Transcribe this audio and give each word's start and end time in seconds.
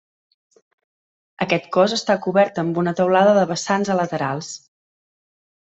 Aquest 1.45 1.67
cos 1.77 1.93
està 1.99 2.17
cobert 2.25 2.59
amb 2.63 2.81
una 2.85 2.95
teulada 3.03 3.37
de 3.39 3.45
vessants 3.55 3.93
a 3.93 3.99
laterals. 4.03 4.51